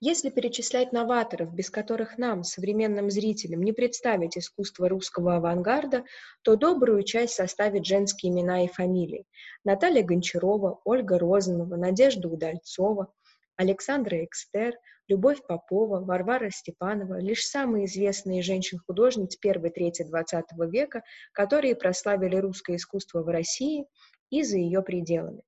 [0.00, 6.04] Если перечислять новаторов, без которых нам, современным зрителям, не представить искусство русского авангарда,
[6.42, 9.26] то добрую часть составят женские имена и фамилии.
[9.64, 13.12] Наталья Гончарова, Ольга Розанова, Надежда Удальцова,
[13.56, 14.74] Александра Экстер,
[15.08, 21.02] Любовь Попова, Варвара Степанова– лишь самые известные женщин-художниц первой трети XX века,
[21.32, 23.86] которые прославили русское искусство в России
[24.30, 25.42] и за ее пределами.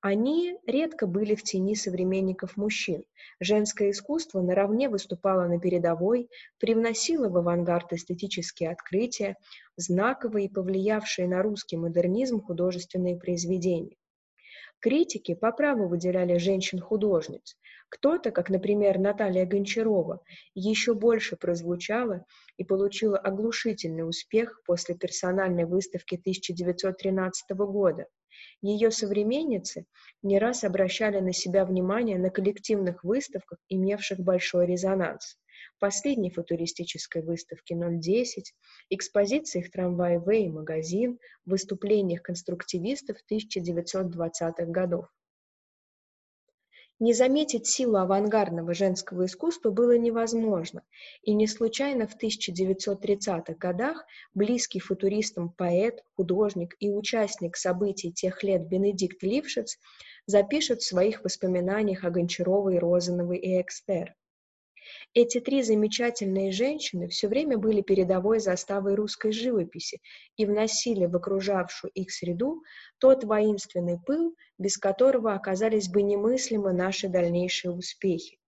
[0.00, 3.02] Они редко были в тени современников мужчин.
[3.40, 9.36] Женское искусство наравне выступало на передовой, привносило в авангард эстетические открытия,
[9.76, 13.96] знаковые и повлиявшие на русский модернизм художественные произведения.
[14.78, 17.56] Критики по праву выделяли женщин-художниц.
[17.88, 20.22] Кто-то, как, например, Наталья Гончарова,
[20.54, 22.24] еще больше прозвучала
[22.56, 28.06] и получила оглушительный успех после персональной выставки 1913 года–
[28.60, 29.86] ее современницы
[30.22, 35.36] не раз обращали на себя внимание на коллективных выставках, имевших большой резонанс.
[35.80, 38.54] Последней футуристической выставке 010,
[38.90, 45.06] экспозициях трамвай В и магазин, выступлениях конструктивистов 1920-х годов.
[47.00, 50.82] Не заметить силу авангардного женского искусства было невозможно,
[51.22, 54.04] и не случайно в 1930-х годах
[54.34, 59.78] близкий футуристам поэт, художник и участник событий тех лет Бенедикт Лившиц
[60.26, 64.16] запишет в своих воспоминаниях о Гончаровой, Розановой и Экстер.
[65.14, 70.00] Эти три замечательные женщины все время были передовой заставой русской живописи
[70.36, 72.62] и вносили в окружавшую их среду
[72.98, 78.38] тот воинственный пыл, без которого оказались бы немыслимы наши дальнейшие успехи.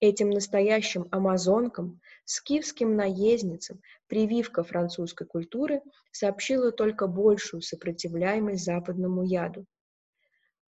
[0.00, 9.64] Этим настоящим амазонкам, скифским наездницам прививка французской культуры сообщила только большую сопротивляемость западному яду.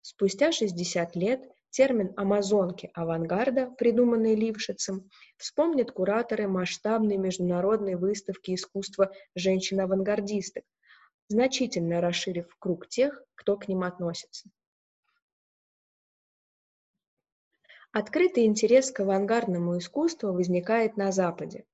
[0.01, 10.64] Спустя 60 лет Термин «амазонки авангарда», придуманный Лившицем, вспомнят кураторы масштабной международной выставки искусства женщин-авангардисток,
[11.29, 14.48] значительно расширив круг тех, кто к ним относится.
[17.92, 21.64] Открытый интерес к авангардному искусству возникает на Западе.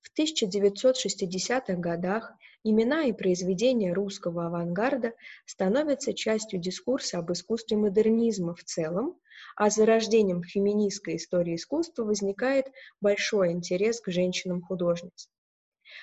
[0.00, 2.32] В 1960-х годах
[2.64, 5.14] имена и произведения русского авангарда
[5.46, 9.18] становятся частью дискурса об искусстве модернизма в целом,
[9.56, 12.66] а за рождением феминистской истории искусства возникает
[13.00, 15.30] большой интерес к женщинам-художницам.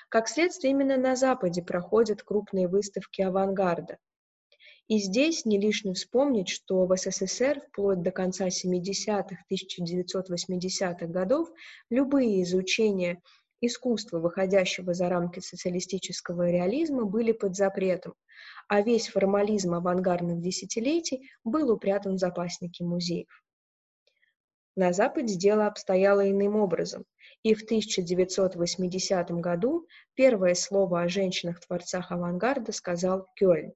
[0.09, 3.97] Как следствие, именно на Западе проходят крупные выставки авангарда.
[4.87, 11.49] И здесь не лишне вспомнить, что в СССР вплоть до конца 70-х, 1980-х годов
[11.89, 13.21] любые изучения
[13.61, 18.13] искусства, выходящего за рамки социалистического реализма, были под запретом,
[18.67, 23.29] а весь формализм авангардных десятилетий был упрятан в запасники музеев.
[24.75, 27.05] На Западе дело обстояло иным образом,
[27.43, 33.71] и в 1980 году первое слово о женщинах-творцах авангарда сказал Кёльн.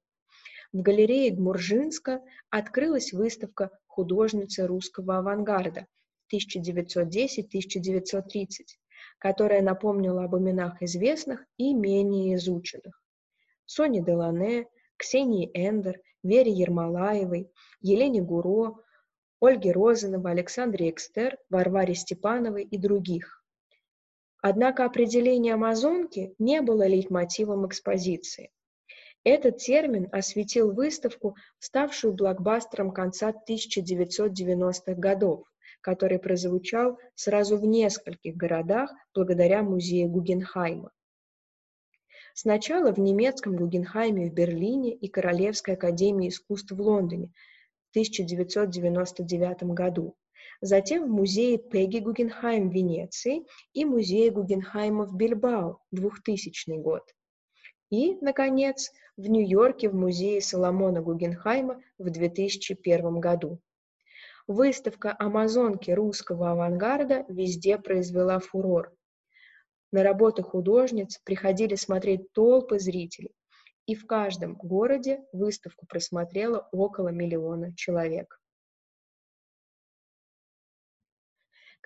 [0.73, 5.88] В галерее Гмуржинска открылась выставка «Художницы русского авангарда»
[6.34, 8.47] 1910-1930,
[9.19, 13.02] которая напомнила об именах известных и менее изученных.
[13.66, 18.78] Сони Делане, Ксении Эндер, Вере Ермолаевой, Елене Гуро,
[19.40, 23.44] Ольге Розановой, Александре Экстер, Варваре Степановой и других.
[24.41, 28.51] Однако определение «амазонки» не было лейтмотивом экспозиции.
[29.25, 35.49] Этот термин осветил выставку, ставшую блокбастером конца 1990-х годов,
[35.81, 40.91] который прозвучал сразу в нескольких городах благодаря музею Гугенхайма.
[42.34, 47.31] Сначала в немецком Гугенхайме в Берлине и Королевской академии искусств в Лондоне
[47.88, 50.16] в 1999 году,
[50.62, 57.03] затем в музее Пегги Гугенхайм в Венеции и музее Гугенхайма в Бильбао 2000 год.
[57.89, 63.59] И, наконец, в Нью-Йорке в музее Соломона Гугенхайма в 2001 году.
[64.50, 68.92] Выставка «Амазонки русского авангарда» везде произвела фурор.
[69.92, 73.36] На работы художниц приходили смотреть толпы зрителей,
[73.86, 78.42] и в каждом городе выставку просмотрело около миллиона человек.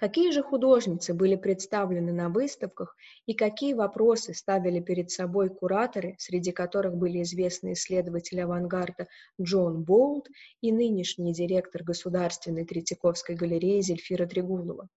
[0.03, 6.51] Какие же художницы были представлены на выставках и какие вопросы ставили перед собой кураторы, среди
[6.51, 9.07] которых были известные исследователи авангарда
[9.41, 10.27] Джон Болт
[10.59, 14.89] и нынешний директор Государственной Третьяковской галереи Зельфира Трегулова.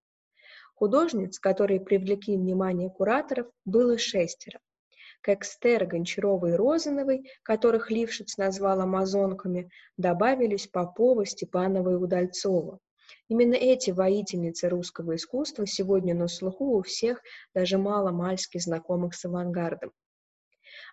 [0.74, 4.58] Художниц, которые привлекли внимание кураторов, было шестеро.
[5.20, 12.80] К Экстер, Гончаровой и Розановой, которых Лившиц назвал амазонками, добавились Попова, Степанова и Удальцова.
[13.28, 17.22] Именно эти воительницы русского искусства сегодня на слуху у всех,
[17.54, 19.92] даже мало-мальски знакомых с авангардом.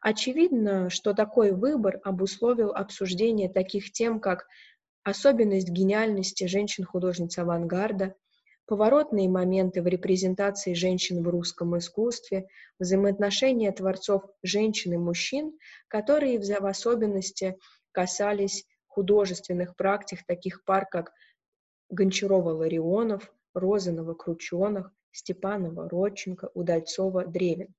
[0.02, 4.46] Очевидно, что такой выбор обусловил обсуждение таких тем, как
[5.04, 8.16] особенность гениальности женщин-художниц авангарда,
[8.66, 12.48] поворотные моменты в репрезентации женщин в русском искусстве,
[12.80, 15.58] взаимоотношения творцов женщин и мужчин,
[15.88, 17.58] которые в особенности
[17.92, 21.12] касались художественных практик таких пар, как
[21.92, 27.74] Гончарова-Ларионов, Розанова-Крученых, Степанова-Родченко, Удальцова-Древин.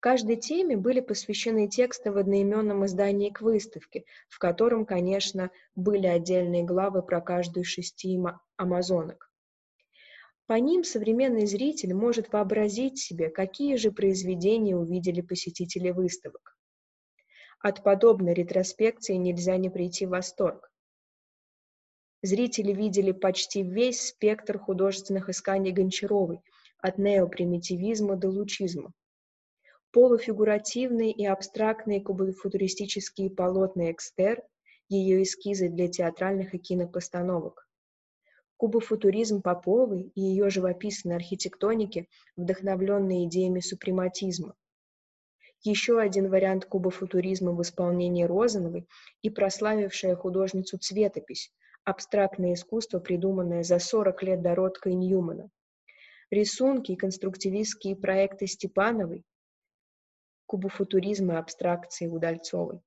[0.00, 6.64] Каждой теме были посвящены тексты в одноименном издании к выставке, в котором, конечно, были отдельные
[6.64, 8.18] главы про каждую из шести
[8.56, 9.30] амазонок.
[10.46, 16.56] По ним современный зритель может вообразить себе, какие же произведения увидели посетители выставок.
[17.58, 20.70] От подобной ретроспекции нельзя не прийти в восторг.
[22.22, 26.40] Зрители видели почти весь спектр художественных исканий Гончаровой,
[26.78, 28.92] от неопримитивизма до лучизма.
[29.92, 34.42] Полуфигуративные и абстрактные кубофутуристические полотна Экстер,
[34.88, 37.68] ее эскизы для театральных и кинопостановок.
[38.56, 44.54] Кубофутуризм Поповой и ее живописные архитектоники, вдохновленные идеями супрематизма.
[45.62, 48.86] Еще один вариант кубофутуризма в исполнении Розановой
[49.22, 51.52] и прославившая художницу цветопись,
[51.86, 55.48] абстрактное искусство, придуманное за 40 лет до Ротко и Ньюмана.
[56.30, 59.24] Рисунки и конструктивистские проекты Степановой,
[60.46, 62.82] кубофутуризм и абстракции Удальцовой.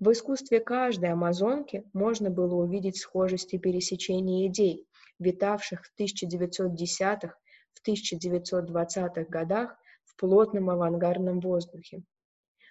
[0.00, 4.88] В искусстве каждой амазонки можно было увидеть схожести пересечения идей,
[5.20, 7.36] витавших в 1910-х,
[7.74, 12.02] в 1920-х годах в плотном авангардном воздухе.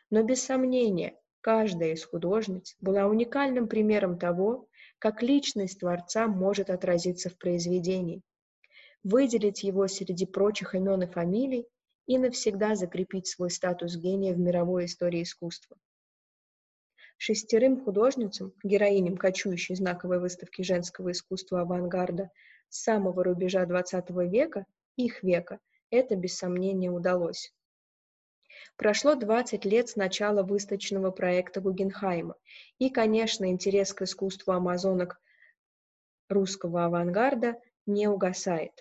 [0.10, 4.68] Но без сомнения, каждая из художниц была уникальным примером того,
[5.02, 8.22] как личность Творца может отразиться в произведении,
[9.04, 11.68] выделить его среди прочих имен и фамилий
[12.06, 15.76] и навсегда закрепить свой статус гения в мировой истории искусства.
[17.18, 22.30] Шестерым художницам, героиням кочующей знаковой выставки женского искусства авангарда
[22.70, 25.60] с самого рубежа XX века, их века,
[25.90, 27.52] это без сомнения удалось.
[28.76, 32.36] Прошло 20 лет с начала выставочного проекта Гугенхайма,
[32.80, 35.20] и, конечно, интерес к искусству амазонок
[36.30, 38.72] русского авангарда не угасает.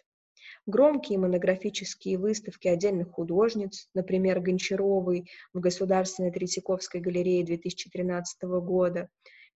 [0.67, 9.09] Громкие монографические выставки отдельных художниц, например, Гончаровой в Государственной Третьяковской галерее 2013 года,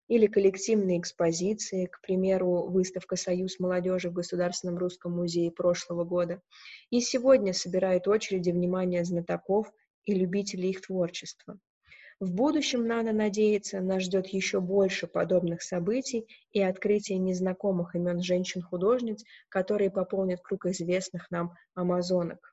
[0.07, 6.41] или коллективные экспозиции, к примеру, выставка «Союз молодежи» в Государственном русском музее прошлого года,
[6.89, 9.71] и сегодня собирает очереди внимания знатоков
[10.05, 11.57] и любителей их творчества.
[12.19, 19.23] В будущем, надо надеяться, нас ждет еще больше подобных событий и открытие незнакомых имен женщин-художниц,
[19.49, 22.52] которые пополнят круг известных нам амазонок.